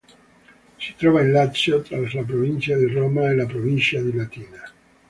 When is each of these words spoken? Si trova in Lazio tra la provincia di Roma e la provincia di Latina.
Si 0.79 0.95
trova 0.95 1.21
in 1.21 1.31
Lazio 1.31 1.79
tra 1.83 1.95
la 1.99 2.23
provincia 2.23 2.75
di 2.75 2.87
Roma 2.87 3.29
e 3.29 3.35
la 3.35 3.45
provincia 3.45 4.01
di 4.01 4.11
Latina. 4.11 4.61